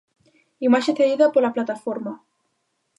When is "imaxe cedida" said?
0.67-1.31